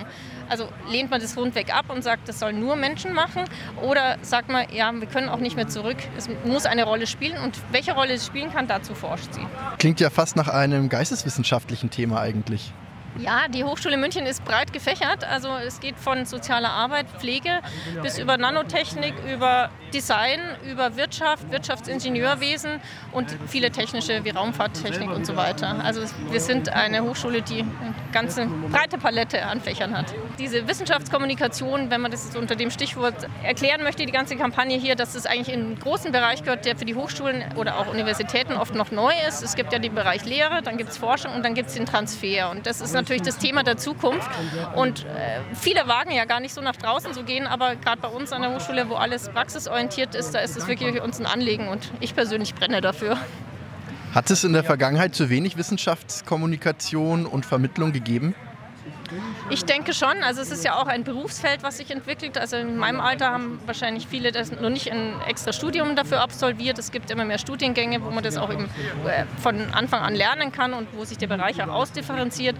Also 0.50 0.69
lehnt 0.91 1.11
man 1.11 1.20
das 1.20 1.37
rundweg 1.37 1.73
ab 1.73 1.87
und 1.88 2.02
sagt, 2.02 2.29
das 2.29 2.41
sollen 2.41 2.58
nur 2.58 2.75
Menschen 2.75 3.12
machen? 3.14 3.44
Oder 3.82 4.19
sagt 4.23 4.50
man, 4.50 4.67
ja, 4.73 4.93
wir 4.93 5.06
können 5.06 5.29
auch 5.29 5.38
nicht 5.38 5.55
mehr 5.55 5.69
zurück, 5.69 5.97
es 6.19 6.29
muss 6.44 6.67
eine 6.67 6.85
Rolle 6.85 7.06
spielen 7.06 7.38
und 7.38 7.56
welche 7.70 7.93
Rolle 7.93 8.14
es 8.14 8.26
spielen 8.26 8.52
kann, 8.52 8.67
dazu 8.67 8.94
forscht 8.94 9.32
sie. 9.32 9.47
Klingt 9.79 10.00
ja 10.00 10.11
fast 10.11 10.35
nach 10.35 10.49
einem 10.49 10.88
geisteswissenschaftlichen 10.88 11.91
Thema 11.91 12.20
eigentlich. 12.20 12.73
Ja, 13.19 13.49
die 13.49 13.64
Hochschule 13.64 13.97
München 13.97 14.26
ist 14.26 14.44
breit 14.44 14.73
gefächert. 14.73 15.25
Also 15.25 15.49
es 15.67 15.81
geht 15.81 15.97
von 15.99 16.25
sozialer 16.26 16.70
Arbeit, 16.70 17.06
Pflege 17.19 17.61
bis 18.02 18.19
über 18.19 18.37
Nanotechnik, 18.37 19.14
über 19.32 19.70
Design, 19.90 20.40
über 20.70 20.96
Wirtschaft, 20.96 21.50
Wirtschaftsingenieurwesen 21.50 22.81
und 23.12 23.37
viele 23.46 23.70
technische 23.70 24.25
wie 24.25 24.31
Raumfahrttechnik 24.31 25.10
und 25.10 25.26
so 25.26 25.37
weiter. 25.37 25.76
Also 25.84 26.02
wir 26.31 26.40
sind 26.40 26.69
eine 26.70 27.02
Hochschule, 27.02 27.42
die 27.42 27.60
eine 27.60 27.94
ganze 28.12 28.46
breite 28.46 28.98
Palette 28.98 29.44
an 29.44 29.60
Fächern 29.60 29.96
hat. 29.96 30.14
Diese 30.38 30.66
Wissenschaftskommunikation, 30.66 31.90
wenn 31.90 32.00
man 32.00 32.10
das 32.10 32.34
unter 32.37 32.56
dem 32.56 32.70
Stichwort 32.70 33.14
erklären 33.42 33.82
möchte, 33.82 34.06
die 34.06 34.12
ganze 34.12 34.37
Kampagne 34.37 34.78
hier, 34.78 34.94
dass 34.94 35.14
es 35.14 35.26
eigentlich 35.26 35.54
in 35.54 35.60
einen 35.60 35.78
großen 35.78 36.12
Bereich 36.12 36.42
gehört, 36.42 36.64
der 36.64 36.76
für 36.76 36.84
die 36.84 36.94
Hochschulen 36.94 37.44
oder 37.56 37.78
auch 37.78 37.87
Universitäten 37.88 38.54
oft 38.54 38.75
noch 38.75 38.90
neu 38.90 39.12
ist. 39.28 39.42
Es 39.42 39.56
gibt 39.56 39.72
ja 39.72 39.78
den 39.78 39.94
Bereich 39.94 40.25
Lehre, 40.25 40.62
dann 40.62 40.76
gibt 40.76 40.90
es 40.90 40.98
Forschung 40.98 41.34
und 41.34 41.44
dann 41.44 41.54
gibt 41.54 41.69
es 41.69 41.75
den 41.75 41.87
Transfer. 41.87 42.50
Und 42.50 42.66
das 42.66 42.81
ist 42.81 42.94
natürlich 42.94 43.22
das 43.22 43.38
Thema 43.38 43.62
der 43.62 43.76
Zukunft. 43.76 44.31
Und 44.75 45.04
äh, 45.04 45.40
viele 45.54 45.87
wagen 45.88 46.12
ja 46.12 46.25
gar 46.25 46.40
nicht 46.40 46.54
so 46.54 46.60
nach 46.60 46.76
draußen 46.76 47.12
zu 47.12 47.25
gehen, 47.25 47.46
aber 47.46 47.76
gerade 47.76 48.00
bei 48.00 48.08
uns 48.08 48.32
an 48.32 48.42
der 48.42 48.54
Hochschule, 48.54 48.88
wo 48.88 48.94
alles 48.94 49.28
praxisorientiert 49.28 49.80
ist, 50.15 50.35
da 50.35 50.41
ist 50.41 50.56
es 50.56 50.69
wirklich 50.69 51.00
uns 51.00 51.21
ein 51.21 51.27
Anliegen 51.27 51.69
und 51.69 51.91
ich 52.00 52.15
persönlich 52.15 52.55
brenne 52.55 52.81
dafür. 52.81 53.17
Hat 54.15 54.31
es 54.31 54.43
in 54.44 54.53
der 54.53 54.65
Vergangenheit 54.65 55.15
zu 55.15 55.31
wenig 55.31 55.56
Wissenschaftskommunikation 55.56 57.27
und 57.27 57.47
Vermittlung 57.47 57.93
gegeben? 57.93 58.35
Ich 59.50 59.64
denke 59.64 59.93
schon. 59.93 60.23
Also 60.23 60.40
es 60.40 60.50
ist 60.50 60.64
ja 60.64 60.76
auch 60.76 60.87
ein 60.87 61.04
Berufsfeld, 61.04 61.62
was 61.62 61.78
sich 61.78 61.90
entwickelt. 61.90 62.38
Also 62.38 62.57
in 62.57 62.76
meinem 62.76 63.00
Alter 63.00 63.31
haben 63.31 63.61
wahrscheinlich 63.66 64.07
viele 64.07 64.33
das 64.33 64.52
noch 64.52 64.71
nicht 64.71 64.90
ein 64.90 65.14
extra 65.26 65.52
Studium 65.52 65.97
dafür 65.97 66.23
absolviert. 66.23 66.78
Es 66.78 66.93
gibt 66.93 67.11
immer 67.11 67.25
mehr 67.25 67.38
Studiengänge, 67.38 68.02
wo 68.02 68.11
man 68.11 68.23
das 68.23 68.37
auch 68.37 68.52
eben 68.52 68.64
äh, 69.07 69.25
von 69.43 69.73
Anfang 69.73 70.02
an 70.02 70.14
lernen 70.14 70.52
kann 70.52 70.73
und 70.73 70.88
wo 70.93 71.04
sich 71.04 71.19
der 71.19 71.26
Bereich 71.26 71.62
auch 71.62 71.69
ausdifferenziert. 71.69 72.57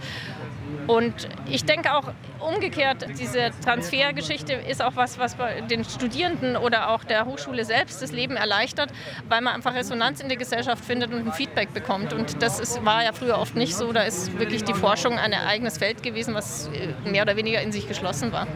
Und 0.87 1.27
ich 1.47 1.65
denke 1.65 1.93
auch 1.93 2.13
umgekehrt, 2.39 3.05
diese 3.19 3.51
Transfergeschichte 3.63 4.53
ist 4.53 4.81
auch 4.81 4.95
was, 4.95 5.19
was 5.19 5.35
den 5.69 5.85
Studierenden 5.85 6.57
oder 6.57 6.89
auch 6.89 7.03
der 7.03 7.25
Hochschule 7.25 7.65
selbst 7.65 8.01
das 8.01 8.11
Leben 8.11 8.35
erleichtert, 8.35 8.91
weil 9.29 9.41
man 9.41 9.53
einfach 9.53 9.73
Resonanz 9.73 10.19
in 10.19 10.27
der 10.27 10.37
Gesellschaft 10.37 10.83
findet 10.83 11.13
und 11.13 11.27
ein 11.27 11.33
Feedback 11.33 11.73
bekommt. 11.73 12.13
Und 12.13 12.41
das 12.41 12.59
ist, 12.59 12.83
war 12.83 13.03
ja 13.03 13.13
früher 13.13 13.37
oft 13.37 13.55
nicht 13.55 13.75
so. 13.75 13.91
Da 13.93 14.03
ist 14.03 14.37
wirklich 14.39 14.63
die 14.63 14.73
Forschung 14.73 15.17
ein 15.17 15.33
eigenes 15.33 15.77
Feld 15.77 16.03
gewesen, 16.03 16.33
was 16.33 16.69
äh, 16.69 17.09
mehr 17.09 17.23
oder 17.23 17.35
weniger 17.35 17.61
in 17.61 17.71
sich 17.71 17.87
geschlossen 17.87 18.31
war. 18.31 18.47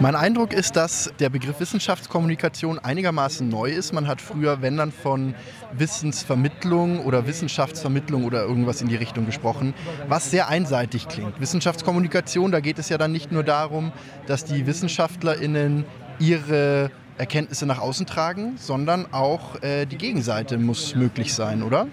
Mein 0.00 0.16
Eindruck 0.16 0.52
ist, 0.52 0.76
dass 0.76 1.12
der 1.20 1.28
Begriff 1.28 1.60
Wissenschaftskommunikation 1.60 2.78
einigermaßen 2.78 3.48
neu 3.48 3.70
ist. 3.70 3.92
Man 3.92 4.08
hat 4.08 4.20
früher, 4.20 4.62
wenn 4.62 4.76
dann 4.76 4.92
von 4.92 5.34
Wissensvermittlung 5.72 7.04
oder 7.04 7.26
Wissenschaftsvermittlung 7.26 8.24
oder 8.24 8.42
irgendwas 8.42 8.80
in 8.80 8.88
die 8.88 8.96
Richtung 8.96 9.26
gesprochen, 9.26 9.74
was 10.08 10.30
sehr 10.30 10.48
einseitig 10.48 11.08
klingt. 11.08 11.31
Wissenschaftskommunikation, 11.38 12.52
da 12.52 12.60
geht 12.60 12.78
es 12.78 12.88
ja 12.88 12.98
dann 12.98 13.12
nicht 13.12 13.32
nur 13.32 13.42
darum, 13.42 13.92
dass 14.26 14.44
die 14.44 14.66
WissenschaftlerInnen 14.66 15.84
ihre 16.18 16.90
Erkenntnisse 17.18 17.66
nach 17.66 17.78
außen 17.78 18.06
tragen, 18.06 18.56
sondern 18.56 19.12
auch 19.12 19.62
äh, 19.62 19.86
die 19.86 19.98
Gegenseite 19.98 20.58
muss 20.58 20.94
möglich 20.94 21.34
sein, 21.34 21.62
oder? 21.62 21.86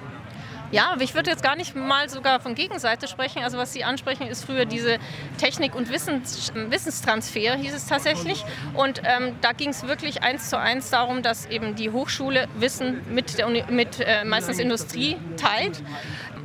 Ja, 0.72 0.92
aber 0.92 1.02
ich 1.02 1.16
würde 1.16 1.32
jetzt 1.32 1.42
gar 1.42 1.56
nicht 1.56 1.76
mal 1.76 2.10
sogar 2.10 2.40
von 2.40 2.54
Gegenseite 2.54 3.08
sprechen. 3.08 3.44
Also 3.44 3.58
was 3.58 3.74
Sie 3.74 3.84
ansprechen, 3.84 4.28
ist 4.28 4.46
früher 4.46 4.66
diese 4.66 5.00
Technik- 5.40 5.74
und 5.74 5.90
Wissens 5.90 6.54
Wissenstransfer, 6.54 7.56
hieß 7.56 7.74
es 7.74 7.88
tatsächlich. 7.88 8.46
Und 8.76 9.02
ähm, 9.04 9.36
da 9.42 9.52
ging 9.54 9.70
es 9.70 9.88
wirklich 9.88 10.22
eins 10.22 10.50
zu 10.50 10.60
eins 10.60 10.92
darum, 10.92 11.24
dass 11.24 11.48
eben 11.48 11.76
die 11.76 11.90
Hochschule 11.90 12.48
Wissen 12.60 13.02
mit, 13.10 13.40
der 13.40 13.48
Uni 13.48 13.64
mit 13.70 14.00
äh, 14.00 14.24
meistens 14.26 14.60
Industrie 14.60 15.18
teilt 15.38 15.82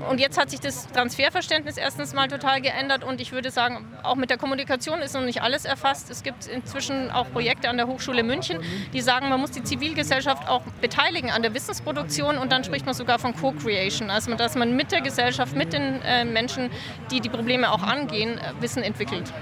Und 0.08 0.20
jetzt 0.20 0.38
hat 0.38 0.50
sich 0.50 0.61
das 0.61 0.87
Transferverständnis 0.92 1.76
erstens 1.76 2.14
mal 2.14 2.28
total 2.28 2.61
geändert 2.61 3.04
und 3.04 3.20
ich 3.20 3.32
würde 3.32 3.50
sagen, 3.50 3.87
auch 4.02 4.16
mit 4.16 4.30
der 4.30 4.38
Kommunikation 4.38 5.00
ist 5.00 5.14
noch 5.14 5.23
nicht 5.23 5.42
alles 5.42 5.64
erfasst. 5.64 6.11
Es 6.11 6.23
gibt 6.23 6.46
inzwischen 6.46 7.11
auch 7.11 7.30
Projekte 7.30 7.68
an 7.68 7.76
der 7.76 7.87
Hochschule 7.87 8.23
München, 8.23 8.61
die 8.92 9.00
sagen, 9.00 9.28
man 9.28 9.40
muss 9.40 9.50
die 9.50 9.62
Zivilgesellschaft 9.62 10.49
auch 10.49 10.62
beteiligen 10.80 11.30
an 11.30 11.42
der 11.42 11.54
Wissensproduktion 11.54 12.38
und 12.38 12.52
dann 12.52 12.64
spricht 12.64 12.87
man 12.87 12.94
sogar 12.94 13.18
von 13.18 13.34
Co-Creation, 13.34 14.11
also 14.11 14.34
dass 14.34 14.54
man 14.54 14.76
mit 14.76 14.92
der 14.92 15.00
Gesellschaft, 15.00 15.56
mit 15.56 15.73
den 15.73 16.02
äh, 16.02 16.25
Menschen, 16.25 16.70
die 17.11 17.20
die 17.20 17.28
Probleme 17.28 17.70
auch 17.73 17.82
angehen, 17.82 18.38
äh, 18.38 18.52
Wissen 18.61 18.82
entwickelt. 18.82 19.32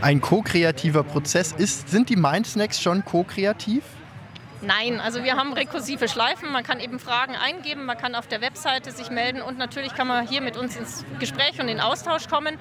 Ein 0.00 0.20
ko-kreativer 0.20 1.02
Prozess 1.02 1.52
ist, 1.52 1.88
sind 1.88 2.08
die 2.08 2.16
Mindsnacks 2.16 2.80
schon 2.80 3.04
ko-kreativ? 3.04 3.82
Nein, 4.60 5.00
also 5.00 5.22
wir 5.22 5.36
haben 5.36 5.52
rekursive 5.52 6.08
Schleifen. 6.08 6.50
Man 6.50 6.64
kann 6.64 6.80
eben 6.80 6.98
Fragen 6.98 7.36
eingeben, 7.36 7.84
man 7.84 7.96
kann 7.96 8.14
auf 8.14 8.26
der 8.26 8.40
Webseite 8.40 8.90
sich 8.90 9.10
melden 9.10 9.40
und 9.40 9.56
natürlich 9.56 9.94
kann 9.94 10.08
man 10.08 10.26
hier 10.26 10.40
mit 10.40 10.56
uns 10.56 10.76
ins 10.76 11.04
Gespräch 11.20 11.54
und 11.54 11.68
in 11.68 11.76
den 11.76 11.80
Austausch 11.80 12.28
kommen. 12.28 12.58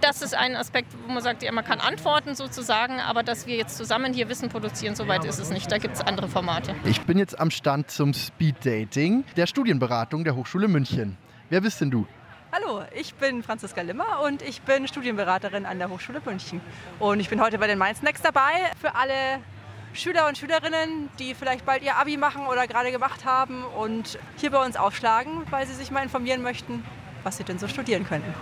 Das 0.00 0.22
ist 0.22 0.34
ein 0.34 0.56
Aspekt, 0.56 0.92
wo 1.06 1.12
man 1.12 1.22
sagt, 1.22 1.42
ja, 1.42 1.52
man 1.52 1.64
kann 1.64 1.80
antworten 1.80 2.34
sozusagen, 2.34 3.00
aber 3.00 3.22
dass 3.22 3.46
wir 3.46 3.56
jetzt 3.56 3.76
zusammen 3.76 4.12
hier 4.12 4.28
Wissen 4.28 4.48
produzieren, 4.48 4.94
soweit 4.94 5.24
ist 5.24 5.38
es 5.38 5.50
nicht. 5.50 5.70
Da 5.70 5.78
gibt 5.78 5.96
es 5.96 6.00
andere 6.00 6.28
Formate. 6.28 6.74
Ich 6.84 7.02
bin 7.02 7.18
jetzt 7.18 7.38
am 7.38 7.50
Stand 7.50 7.90
zum 7.90 8.14
Speed 8.14 8.64
Dating 8.64 9.24
der 9.36 9.46
Studienberatung 9.46 10.24
der 10.24 10.34
Hochschule 10.34 10.68
München. 10.68 11.16
Wer 11.50 11.60
bist 11.60 11.80
denn 11.80 11.90
du? 11.90 12.06
Hallo, 12.52 12.84
ich 12.94 13.14
bin 13.14 13.42
Franziska 13.42 13.82
Limmer 13.82 14.22
und 14.24 14.40
ich 14.40 14.62
bin 14.62 14.88
Studienberaterin 14.88 15.66
an 15.66 15.78
der 15.78 15.90
Hochschule 15.90 16.22
München. 16.24 16.60
Und 16.98 17.20
ich 17.20 17.28
bin 17.28 17.40
heute 17.40 17.58
bei 17.58 17.66
den 17.66 17.78
Mainz 17.78 18.02
Next 18.02 18.24
dabei 18.24 18.70
für 18.80 18.94
alle 18.94 19.40
Schüler 19.96 20.28
und 20.28 20.38
Schülerinnen, 20.38 21.08
die 21.18 21.34
vielleicht 21.34 21.64
bald 21.64 21.82
ihr 21.82 21.96
Abi 21.96 22.16
machen 22.16 22.46
oder 22.46 22.66
gerade 22.66 22.92
gemacht 22.92 23.24
haben 23.24 23.64
und 23.64 24.18
hier 24.36 24.50
bei 24.50 24.64
uns 24.64 24.76
aufschlagen, 24.76 25.42
weil 25.50 25.66
sie 25.66 25.74
sich 25.74 25.90
mal 25.90 26.02
informieren 26.02 26.42
möchten, 26.42 26.84
was 27.22 27.38
sie 27.38 27.44
denn 27.44 27.58
so 27.58 27.68
studieren 27.68 28.06
könnten. 28.06 28.32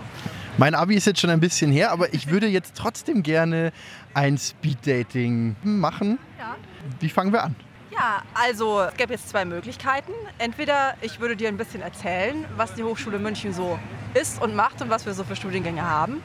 Mein 0.56 0.74
Abi 0.74 0.94
ist 0.94 1.06
jetzt 1.06 1.20
schon 1.20 1.30
ein 1.30 1.40
bisschen 1.40 1.72
her, 1.72 1.90
aber 1.90 2.14
ich 2.14 2.30
würde 2.30 2.46
jetzt 2.46 2.76
trotzdem 2.76 3.22
gerne 3.22 3.72
ein 4.14 4.38
Speeddating 4.38 5.56
machen. 5.62 6.18
Ja. 6.38 6.56
Wie 7.00 7.08
fangen 7.08 7.32
wir 7.32 7.42
an? 7.42 7.56
Ja, 7.90 8.22
also 8.34 8.80
es 8.82 8.94
gäbe 8.94 9.12
jetzt 9.12 9.28
zwei 9.28 9.44
Möglichkeiten. 9.44 10.12
Entweder 10.38 10.94
ich 11.00 11.20
würde 11.20 11.36
dir 11.36 11.48
ein 11.48 11.56
bisschen 11.56 11.80
erzählen, 11.80 12.44
was 12.56 12.74
die 12.74 12.82
Hochschule 12.82 13.18
München 13.18 13.52
so 13.52 13.78
ist 14.14 14.42
und 14.42 14.54
macht 14.56 14.82
und 14.82 14.90
was 14.90 15.06
wir 15.06 15.14
so 15.14 15.22
für 15.22 15.36
Studiengänge 15.36 15.82
haben. 15.82 16.20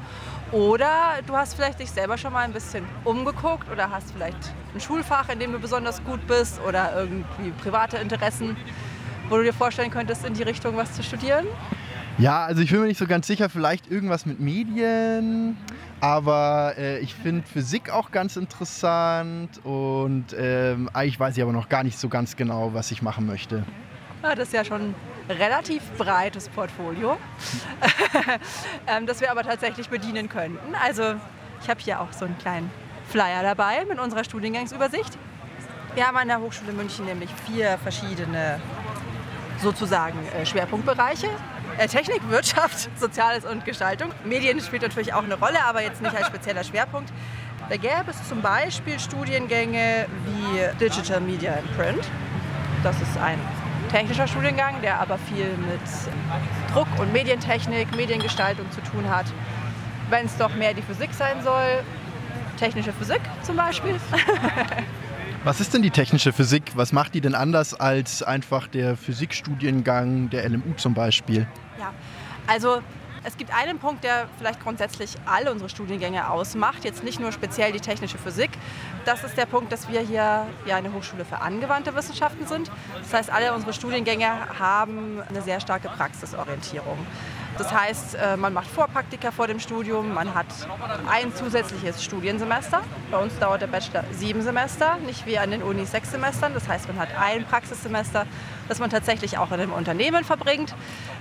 Oder 0.51 1.19
du 1.27 1.35
hast 1.35 1.53
vielleicht 1.53 1.79
dich 1.79 1.91
selber 1.91 2.17
schon 2.17 2.33
mal 2.33 2.43
ein 2.43 2.53
bisschen 2.53 2.83
umgeguckt 3.03 3.69
oder 3.71 3.91
hast 3.91 4.11
vielleicht 4.11 4.37
ein 4.73 4.81
Schulfach, 4.81 5.29
in 5.29 5.39
dem 5.39 5.51
du 5.51 5.59
besonders 5.59 6.03
gut 6.03 6.25
bist 6.27 6.59
oder 6.67 6.91
irgendwie 6.95 7.51
private 7.61 7.97
Interessen, 7.97 8.57
wo 9.29 9.37
du 9.37 9.43
dir 9.43 9.53
vorstellen 9.53 9.91
könntest, 9.91 10.25
in 10.25 10.33
die 10.33 10.43
Richtung 10.43 10.75
was 10.75 10.93
zu 10.93 11.03
studieren. 11.03 11.45
Ja, 12.17 12.45
also 12.45 12.61
ich 12.61 12.71
bin 12.71 12.81
mir 12.81 12.87
nicht 12.87 12.97
so 12.97 13.05
ganz 13.05 13.27
sicher, 13.27 13.47
vielleicht 13.47 13.89
irgendwas 13.91 14.25
mit 14.25 14.39
Medien, 14.39 15.55
aber 16.01 16.73
äh, 16.77 16.99
ich 16.99 17.13
finde 17.13 17.43
Physik 17.47 17.91
auch 17.91 18.11
ganz 18.11 18.35
interessant 18.35 19.63
und 19.63 20.25
ähm, 20.37 20.89
eigentlich 20.93 21.19
weiß 21.19 21.37
ich 21.37 21.43
aber 21.43 21.53
noch 21.53 21.69
gar 21.69 21.83
nicht 21.83 21.97
so 21.97 22.09
ganz 22.09 22.35
genau, 22.35 22.73
was 22.73 22.91
ich 22.91 23.01
machen 23.01 23.25
möchte. 23.25 23.63
Ja, 24.21 24.35
das 24.35 24.49
ist 24.49 24.53
ja 24.53 24.65
schon 24.65 24.95
relativ 25.29 25.83
breites 25.97 26.49
Portfolio, 26.49 27.17
ähm, 28.87 29.05
das 29.05 29.21
wir 29.21 29.31
aber 29.31 29.43
tatsächlich 29.43 29.89
bedienen 29.89 30.27
könnten. 30.27 30.75
Also 30.75 31.15
ich 31.61 31.69
habe 31.69 31.79
hier 31.79 32.01
auch 32.01 32.11
so 32.11 32.25
einen 32.25 32.37
kleinen 32.37 32.71
Flyer 33.09 33.43
dabei 33.43 33.85
mit 33.85 33.99
unserer 33.99 34.23
Studiengangsübersicht. 34.23 35.17
Wir 35.95 36.07
haben 36.07 36.17
an 36.17 36.27
der 36.27 36.41
Hochschule 36.41 36.73
München 36.73 37.05
nämlich 37.05 37.29
vier 37.45 37.77
verschiedene 37.77 38.59
sozusagen 39.61 40.19
äh, 40.35 40.45
Schwerpunktbereiche. 40.45 41.29
Äh, 41.77 41.87
Technik, 41.87 42.21
Wirtschaft, 42.29 42.89
Soziales 42.99 43.45
und 43.45 43.65
Gestaltung. 43.65 44.11
Medien 44.25 44.59
spielt 44.59 44.81
natürlich 44.81 45.13
auch 45.13 45.23
eine 45.23 45.35
Rolle, 45.35 45.63
aber 45.63 45.81
jetzt 45.81 46.01
nicht 46.01 46.15
als 46.15 46.27
spezieller 46.27 46.63
Schwerpunkt. 46.63 47.11
Da 47.69 47.77
gäbe 47.77 48.09
es 48.09 48.27
zum 48.27 48.41
Beispiel 48.41 48.99
Studiengänge 48.99 50.07
wie 50.25 50.77
Digital 50.79 51.21
Media 51.21 51.53
and 51.53 51.77
Print. 51.77 52.03
Das 52.83 52.95
ist 53.01 53.17
ein 53.17 53.39
technischer 53.89 54.27
Studiengang, 54.27 54.81
der 54.81 54.99
aber 54.99 55.17
viel 55.17 55.49
mit 55.57 56.73
Druck- 56.73 56.99
und 56.99 57.11
Medientechnik, 57.11 57.95
Mediengestaltung 57.95 58.71
zu 58.71 58.81
tun 58.81 59.09
hat. 59.09 59.25
Wenn 60.09 60.25
es 60.25 60.37
doch 60.37 60.55
mehr 60.55 60.73
die 60.73 60.81
Physik 60.81 61.13
sein 61.13 61.41
soll, 61.43 61.83
technische 62.57 62.93
Physik 62.93 63.21
zum 63.43 63.55
Beispiel. 63.55 63.95
Was 65.43 65.61
ist 65.61 65.73
denn 65.73 65.81
die 65.81 65.91
technische 65.91 66.33
Physik? 66.33 66.63
Was 66.75 66.91
macht 66.91 67.13
die 67.13 67.21
denn 67.21 67.33
anders 67.33 67.73
als 67.73 68.21
einfach 68.21 68.67
der 68.67 68.97
Physikstudiengang 68.97 70.29
der 70.29 70.49
LMU 70.49 70.73
zum 70.75 70.93
Beispiel? 70.93 71.47
Ja, 71.79 71.93
also 72.45 72.81
es 73.23 73.37
gibt 73.37 73.53
einen 73.53 73.79
Punkt, 73.79 74.03
der 74.03 74.27
vielleicht 74.37 74.61
grundsätzlich 74.61 75.15
alle 75.25 75.51
unsere 75.51 75.69
Studiengänge 75.69 76.29
ausmacht, 76.29 76.83
jetzt 76.85 77.03
nicht 77.03 77.19
nur 77.19 77.31
speziell 77.31 77.71
die 77.71 77.79
technische 77.79 78.17
Physik. 78.17 78.51
Das 79.05 79.23
ist 79.23 79.37
der 79.37 79.45
Punkt, 79.45 79.71
dass 79.71 79.89
wir 79.89 80.01
hier 80.01 80.45
ja 80.65 80.75
eine 80.75 80.93
Hochschule 80.93 81.25
für 81.25 81.41
angewandte 81.41 81.95
Wissenschaften 81.95 82.47
sind. 82.47 82.71
Das 83.01 83.13
heißt, 83.13 83.29
alle 83.31 83.53
unsere 83.53 83.73
Studiengänge 83.73 84.27
haben 84.57 85.21
eine 85.27 85.41
sehr 85.41 85.59
starke 85.59 85.89
Praxisorientierung. 85.89 86.97
Das 87.59 87.73
heißt, 87.73 88.15
äh, 88.15 88.37
man 88.37 88.53
macht 88.53 88.67
Vorpraktika 88.67 89.31
vor 89.31 89.45
dem 89.47 89.59
Studium, 89.59 90.13
man 90.13 90.33
hat 90.33 90.47
ein 91.11 91.35
zusätzliches 91.35 92.01
Studiensemester. 92.01 92.81
Bei 93.11 93.17
uns 93.17 93.37
dauert 93.37 93.61
der 93.61 93.67
Bachelor 93.67 94.05
sieben 94.13 94.41
Semester, 94.41 94.95
nicht 95.05 95.25
wie 95.25 95.37
an 95.37 95.51
den 95.51 95.61
Unis 95.61 95.91
sechs 95.91 96.09
Semestern. 96.09 96.53
Das 96.53 96.69
heißt, 96.69 96.87
man 96.87 96.97
hat 96.97 97.09
ein 97.19 97.43
Praxissemester, 97.43 98.25
das 98.69 98.79
man 98.79 98.89
tatsächlich 98.89 99.37
auch 99.37 99.51
in 99.51 99.59
einem 99.59 99.73
Unternehmen 99.73 100.23
verbringt. 100.23 100.73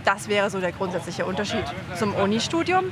Das 0.04 0.28
wäre 0.28 0.48
so 0.48 0.60
der 0.60 0.70
grundsätzliche 0.70 1.26
Unterschied 1.26 1.64
zum 1.96 2.14
Unistudium. 2.14 2.84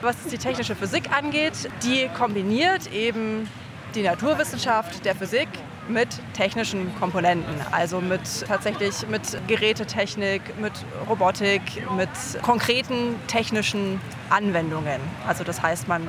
Was 0.00 0.16
die 0.30 0.38
technische 0.38 0.76
Physik 0.76 1.10
angeht, 1.10 1.68
die 1.82 2.08
kombiniert 2.16 2.92
eben 2.92 3.50
die 3.96 4.02
Naturwissenschaft 4.02 5.04
der 5.04 5.16
Physik 5.16 5.48
mit 5.92 6.08
technischen 6.34 6.94
Komponenten, 6.98 7.54
also 7.70 8.00
mit 8.00 8.20
tatsächlich 8.46 9.06
mit 9.08 9.22
Gerätetechnik, 9.46 10.42
mit 10.60 10.72
Robotik, 11.08 11.62
mit 11.96 12.08
konkreten 12.42 13.16
technischen 13.26 14.00
Anwendungen. 14.30 15.00
Also 15.26 15.44
das 15.44 15.62
heißt, 15.62 15.88
man 15.88 16.08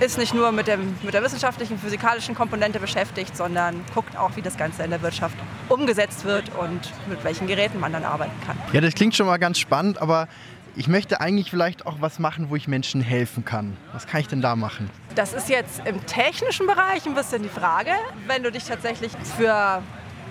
ist 0.00 0.18
nicht 0.18 0.34
nur 0.34 0.52
mit, 0.52 0.66
dem, 0.66 0.96
mit 1.02 1.14
der 1.14 1.22
wissenschaftlichen, 1.22 1.78
physikalischen 1.78 2.34
Komponente 2.34 2.80
beschäftigt, 2.80 3.36
sondern 3.36 3.84
guckt 3.94 4.16
auch, 4.16 4.36
wie 4.36 4.42
das 4.42 4.56
Ganze 4.56 4.82
in 4.82 4.90
der 4.90 5.02
Wirtschaft 5.02 5.36
umgesetzt 5.68 6.24
wird 6.24 6.50
und 6.56 6.80
mit 7.08 7.22
welchen 7.24 7.46
Geräten 7.46 7.78
man 7.78 7.92
dann 7.92 8.04
arbeiten 8.04 8.32
kann. 8.44 8.56
Ja, 8.72 8.80
das 8.80 8.94
klingt 8.94 9.14
schon 9.14 9.26
mal 9.26 9.38
ganz 9.38 9.58
spannend, 9.58 10.00
aber 10.00 10.28
ich 10.74 10.88
möchte 10.88 11.20
eigentlich 11.20 11.50
vielleicht 11.50 11.86
auch 11.86 12.00
was 12.00 12.18
machen, 12.18 12.50
wo 12.50 12.56
ich 12.56 12.66
Menschen 12.66 13.00
helfen 13.00 13.44
kann. 13.44 13.76
Was 13.92 14.06
kann 14.06 14.20
ich 14.20 14.28
denn 14.28 14.40
da 14.40 14.56
machen? 14.56 14.90
Das 15.14 15.34
ist 15.34 15.50
jetzt 15.50 15.82
im 15.84 16.04
technischen 16.06 16.66
Bereich 16.66 17.04
ein 17.04 17.14
bisschen 17.14 17.42
die 17.42 17.48
Frage. 17.50 17.90
Wenn 18.26 18.42
du 18.42 18.50
dich 18.50 18.64
tatsächlich 18.64 19.12
für 19.36 19.82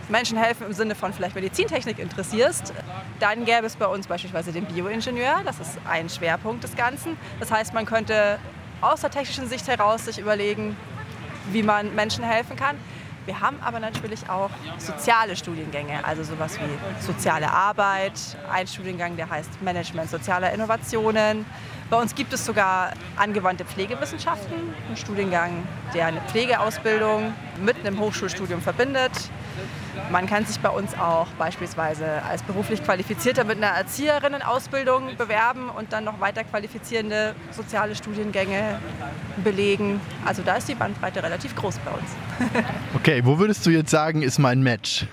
Menschen 0.09 0.37
helfen 0.37 0.65
im 0.65 0.73
Sinne 0.73 0.95
von 0.95 1.13
vielleicht 1.13 1.35
Medizintechnik 1.35 1.99
interessierst, 1.99 2.73
dann 3.19 3.45
gäbe 3.45 3.67
es 3.67 3.75
bei 3.75 3.85
uns 3.85 4.07
beispielsweise 4.07 4.51
den 4.51 4.65
Bioingenieur. 4.65 5.41
Das 5.45 5.59
ist 5.59 5.77
ein 5.87 6.09
Schwerpunkt 6.09 6.63
des 6.63 6.75
Ganzen. 6.75 7.15
Das 7.39 7.51
heißt, 7.51 7.75
man 7.75 7.85
könnte 7.85 8.39
aus 8.81 9.01
der 9.01 9.11
technischen 9.11 9.47
Sicht 9.47 9.67
heraus 9.67 10.05
sich 10.05 10.17
überlegen, 10.17 10.75
wie 11.51 11.61
man 11.61 11.93
Menschen 11.93 12.23
helfen 12.23 12.55
kann. 12.55 12.75
Wir 13.27 13.39
haben 13.39 13.59
aber 13.63 13.79
natürlich 13.79 14.27
auch 14.31 14.49
soziale 14.79 15.35
Studiengänge, 15.35 16.03
also 16.03 16.23
sowas 16.23 16.57
wie 16.59 17.05
soziale 17.05 17.51
Arbeit, 17.51 18.13
ein 18.51 18.65
Studiengang, 18.65 19.15
der 19.15 19.29
heißt 19.29 19.61
Management 19.61 20.09
sozialer 20.09 20.51
Innovationen. 20.51 21.45
Bei 21.91 21.97
uns 21.97 22.15
gibt 22.15 22.31
es 22.31 22.45
sogar 22.45 22.93
angewandte 23.17 23.65
Pflegewissenschaften, 23.65 24.55
einen 24.87 24.95
Studiengang, 24.95 25.67
der 25.93 26.05
eine 26.05 26.21
Pflegeausbildung 26.21 27.33
mit 27.61 27.85
einem 27.85 27.99
Hochschulstudium 27.99 28.61
verbindet. 28.61 29.11
Man 30.09 30.25
kann 30.25 30.45
sich 30.45 30.57
bei 30.61 30.69
uns 30.69 30.97
auch 30.97 31.27
beispielsweise 31.37 32.23
als 32.23 32.43
beruflich 32.43 32.81
Qualifizierter 32.81 33.43
mit 33.43 33.57
einer 33.57 33.75
Erzieherinnenausbildung 33.75 35.17
bewerben 35.17 35.69
und 35.69 35.91
dann 35.91 36.05
noch 36.05 36.21
weiter 36.21 36.45
qualifizierende 36.45 37.35
soziale 37.51 37.93
Studiengänge 37.93 38.79
belegen. 39.43 39.99
Also 40.23 40.43
da 40.43 40.55
ist 40.55 40.69
die 40.69 40.75
Bandbreite 40.75 41.21
relativ 41.21 41.53
groß 41.57 41.77
bei 41.79 41.91
uns. 41.91 42.63
okay, 42.95 43.19
wo 43.25 43.37
würdest 43.37 43.65
du 43.65 43.69
jetzt 43.69 43.91
sagen, 43.91 44.21
ist 44.21 44.39
mein 44.39 44.63
Match? 44.63 45.07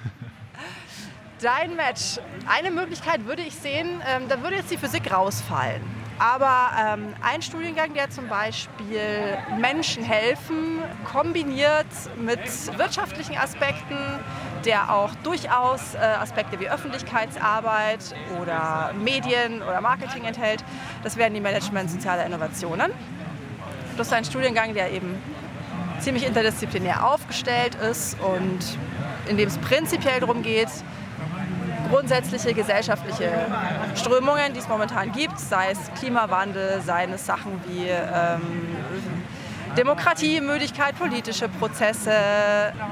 Dein 1.40 1.76
Match. 1.76 2.18
Eine 2.48 2.72
Möglichkeit 2.72 3.26
würde 3.26 3.42
ich 3.42 3.54
sehen, 3.54 4.02
ähm, 4.08 4.24
da 4.28 4.42
würde 4.42 4.56
jetzt 4.56 4.72
die 4.72 4.76
Physik 4.76 5.12
rausfallen. 5.12 5.80
Aber 6.18 6.70
ähm, 6.76 7.14
ein 7.22 7.42
Studiengang, 7.42 7.94
der 7.94 8.10
zum 8.10 8.26
Beispiel 8.26 9.38
Menschen 9.60 10.02
helfen, 10.02 10.82
kombiniert 11.04 11.86
mit 12.20 12.40
wirtschaftlichen 12.76 13.38
Aspekten, 13.38 13.96
der 14.64 14.92
auch 14.92 15.14
durchaus 15.22 15.94
äh, 15.94 15.98
Aspekte 15.98 16.58
wie 16.58 16.68
Öffentlichkeitsarbeit 16.68 18.16
oder 18.42 18.92
Medien 19.00 19.62
oder 19.62 19.80
Marketing 19.80 20.24
enthält, 20.24 20.64
das 21.04 21.16
wären 21.16 21.34
die 21.34 21.40
Management 21.40 21.92
sozialer 21.92 22.26
Innovationen. 22.26 22.90
Das 23.96 24.08
ist 24.08 24.12
ein 24.12 24.24
Studiengang, 24.24 24.74
der 24.74 24.90
eben 24.90 25.22
ziemlich 26.00 26.26
interdisziplinär 26.26 27.06
aufgestellt 27.06 27.76
ist 27.76 28.16
und 28.20 28.58
in 29.28 29.36
dem 29.36 29.46
es 29.46 29.58
prinzipiell 29.58 30.18
darum 30.18 30.42
geht, 30.42 30.68
grundsätzliche 31.88 32.54
gesellschaftliche 32.54 33.30
Strömungen, 33.94 34.52
die 34.52 34.60
es 34.60 34.68
momentan 34.68 35.12
gibt, 35.12 35.38
sei 35.38 35.70
es 35.70 35.78
Klimawandel, 35.98 36.80
seien 36.80 37.12
es 37.12 37.26
Sachen 37.26 37.60
wie 37.66 37.88
ähm, 37.88 38.76
Demokratie, 39.76 40.40
Müdigkeit, 40.40 40.98
politische 40.98 41.48
Prozesse, 41.48 42.12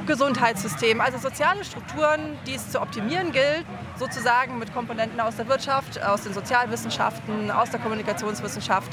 Gesundheitssystem, 0.06 1.00
also 1.00 1.18
soziale 1.18 1.64
Strukturen, 1.64 2.38
die 2.46 2.54
es 2.54 2.70
zu 2.70 2.80
optimieren 2.80 3.32
gilt, 3.32 3.64
sozusagen 3.98 4.58
mit 4.58 4.72
Komponenten 4.72 5.18
aus 5.20 5.36
der 5.36 5.48
Wirtschaft, 5.48 6.00
aus 6.02 6.22
den 6.22 6.32
Sozialwissenschaften, 6.32 7.50
aus 7.50 7.70
der 7.70 7.80
Kommunikationswissenschaft 7.80 8.92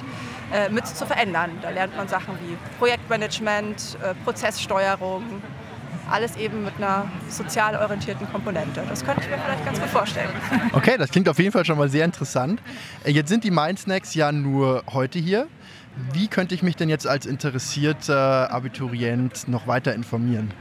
äh, 0.52 0.70
mit 0.70 0.88
zu 0.88 1.06
verändern. 1.06 1.52
Da 1.62 1.70
lernt 1.70 1.96
man 1.96 2.08
Sachen 2.08 2.36
wie 2.42 2.58
Projektmanagement, 2.80 3.98
äh, 4.02 4.16
Prozesssteuerung, 4.24 5.24
alles 6.14 6.36
eben 6.38 6.64
mit 6.64 6.76
einer 6.78 7.12
sozial 7.28 7.76
orientierten 7.76 8.32
Komponente. 8.32 8.84
Das 8.88 9.04
könnte 9.04 9.24
ich 9.24 9.30
mir 9.30 9.38
vielleicht 9.40 9.66
ganz 9.66 9.80
gut 9.80 9.90
vorstellen. 9.90 10.30
Okay, 10.74 10.96
das 10.98 11.10
klingt 11.10 11.28
auf 11.28 11.40
jeden 11.40 11.52
Fall 11.52 11.66
schon 11.66 11.78
mal 11.78 11.90
sehr 11.90 12.06
interessant. 12.06 12.62
Äh, 13.04 13.12
jetzt 13.12 13.30
sind 13.30 13.44
die 13.44 13.52
Mindsnacks 13.52 14.14
ja 14.14 14.32
nur 14.32 14.84
heute 14.94 15.20
hier. 15.20 15.48
Wie 16.14 16.28
könnte 16.28 16.56
ich 16.56 16.64
mich 16.64 16.76
denn 16.76 16.90
jetzt 16.90 17.08
als 17.08 17.26
interessierter 17.26 18.52
Abiturient 18.52 19.48
noch 19.48 19.68
weiter 19.68 19.94
informieren? 19.94 20.52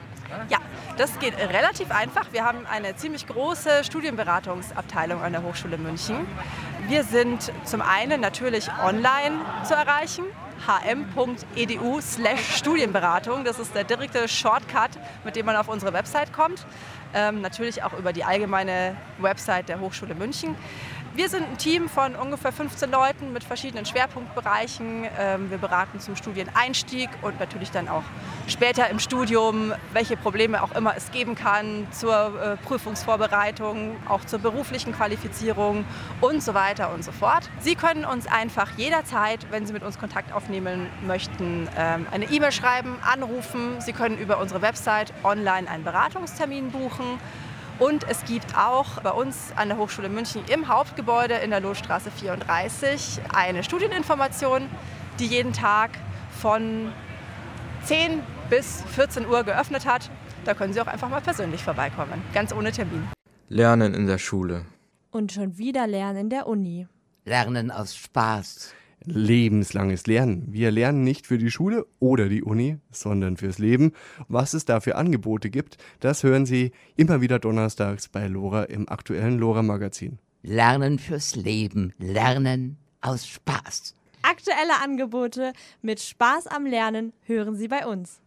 Ja, 0.49 0.59
das 0.97 1.19
geht 1.19 1.37
relativ 1.37 1.91
einfach. 1.91 2.33
Wir 2.33 2.45
haben 2.45 2.67
eine 2.67 2.97
ziemlich 2.97 3.27
große 3.27 3.85
Studienberatungsabteilung 3.85 5.23
an 5.23 5.33
der 5.33 5.43
Hochschule 5.43 5.79
München. 5.79 6.17
Wir 6.89 7.05
sind 7.05 7.53
zum 7.65 7.83
einen 7.83 8.21
natürlich 8.21 8.69
online 8.83 9.37
zu 9.65 9.75
erreichen 9.75 10.25
hm.edu 10.67 12.01
slash 12.01 12.57
Studienberatung. 12.57 13.45
Das 13.45 13.59
ist 13.59 13.75
der 13.75 13.85
direkte 13.85 14.29
Shortcut, 14.29 14.91
mit 15.25 15.37
dem 15.37 15.47
man 15.47 15.57
auf 15.57 15.69
unsere 15.69 15.93
Website 15.93 16.33
kommt. 16.33 16.65
Ähm, 17.15 17.41
natürlich 17.41 17.83
auch 17.83 17.93
über 17.93 18.13
die 18.13 18.25
allgemeine 18.25 18.97
Website 19.19 19.69
der 19.69 19.81
Hochschule 19.81 20.15
München. 20.15 20.55
Wir 21.15 21.29
sind 21.29 21.43
ein 21.43 21.59
Team 21.59 21.91
von 21.91 22.15
ungefähr 22.15 22.53
15 22.53 22.91
Leuten 22.91 23.35
mit 23.35 23.45
verschiedenen 23.45 23.85
Schwerpunktbereichen. 23.85 25.05
Ähm, 25.19 25.51
wir 25.51 25.59
beraten 25.59 26.01
zum 26.01 26.17
Studieneinstieg 26.17 27.11
und 27.21 27.39
natürlich 27.39 27.71
dann 27.71 27.87
auch 27.89 28.05
später 28.49 28.89
im 28.89 28.99
Studium, 28.99 29.75
welche 29.93 30.17
Probleme 30.17 30.63
auch 30.63 30.75
immer 30.75 30.97
es 30.97 31.11
geben 31.11 31.35
kann, 31.35 31.87
zur 31.91 32.15
äh, 32.41 32.57
Prüfungsvorbereitung, 32.65 33.97
auch 34.09 34.25
zur 34.25 34.39
beruflichen 34.39 34.95
Qualifizierung 34.95 35.85
und 36.23 36.43
so 36.43 36.55
weiter 36.55 36.95
und 36.95 37.05
so 37.05 37.13
fort. 37.13 37.51
Sie 37.61 37.75
können 37.75 38.07
uns 38.07 38.27
einfach 38.27 38.71
jederzeit, 38.79 39.41
wenn 39.51 39.67
Sie 39.67 39.75
mit 39.75 39.83
uns 39.83 39.99
Kontakt 39.99 40.33
aufnehmen 40.33 40.87
möchten, 41.07 41.69
ähm, 41.77 42.07
eine 42.11 42.25
E-Mail 42.31 42.53
schreiben, 42.53 42.97
anrufen. 43.03 43.83
Sie 43.83 43.93
können 43.93 44.17
über 44.17 44.39
unsere 44.39 44.63
Website 44.63 45.13
online 45.25 45.69
einen 45.69 45.85
Beratungstermin 45.85 46.71
buchen. 46.71 47.19
Und 47.83 48.09
es 48.09 48.25
gibt 48.25 48.57
auch 48.57 49.01
bei 49.03 49.11
uns 49.11 49.51
an 49.57 49.67
der 49.67 49.77
Hochschule 49.77 50.09
München 50.09 50.45
im 50.49 50.69
Hauptgebäude 50.69 51.35
in 51.35 51.51
der 51.51 51.59
Lotstraße 51.59 52.13
34 52.13 53.21
eine 53.35 53.65
Studieninformation, 53.65 54.69
die 55.19 55.27
jeden 55.27 55.53
Tag 55.53 55.91
von 56.41 56.93
10 57.85 58.21
bis 58.49 58.85
14 58.95 59.27
Uhr 59.27 59.43
geöffnet 59.43 59.85
hat. 59.85 60.11
Da 60.45 60.55
können 60.55 60.73
Sie 60.73 60.81
auch 60.81 60.87
einfach 60.87 61.09
mal 61.09 61.23
persönlich 61.23 61.65
vorbeikommen, 61.65 62.23
ganz 62.33 62.53
ohne 62.53 62.71
Termin. 62.71 63.09
Lernen 63.49 63.95
in 63.95 64.07
der 64.07 64.19
Schule. 64.19 64.65
Und 65.11 65.33
schon 65.33 65.59
wieder 65.59 65.89
lernen 65.89 66.19
in 66.19 66.31
der 66.31 66.47
Uni. 66.47 66.87
Lernen 67.25 67.73
aus 67.73 67.97
Spaß. 67.97 68.75
Lebenslanges 69.05 70.07
Lernen. 70.07 70.47
Wir 70.51 70.71
lernen 70.71 71.05
nicht 71.05 71.27
für 71.27 71.39
die 71.39 71.51
Schule 71.51 71.87
oder 71.99 72.29
die 72.29 72.43
Uni, 72.43 72.79
sondern 72.91 73.37
fürs 73.37 73.59
Leben. 73.59 73.93
Was 74.29 74.55
es 74.55 74.65
da 74.65 74.81
für 74.81 74.97
Angebote 74.97 75.51
gibt, 75.51 75.79
das 76.01 76.23
hören 76.23 76.47
Sie 76.47 76.73
immer 76.97 77.21
wieder 77.21 77.39
donnerstags 77.39 78.09
bei 78.09 78.27
Lora 78.27 78.65
im 78.65 78.89
aktuellen 78.89 79.39
Lora 79.39 79.63
Magazin. 79.63 80.19
Lernen 80.43 80.99
fürs 80.99 81.37
Leben. 81.37 81.93
Lernen 81.99 82.79
aus 83.01 83.27
Spaß. 83.27 83.95
Aktuelle 84.23 84.81
Angebote 84.83 85.53
mit 85.83 86.01
Spaß 86.01 86.47
am 86.47 86.65
Lernen 86.65 87.13
hören 87.23 87.57
Sie 87.57 87.69
bei 87.69 87.87
uns. 87.87 88.23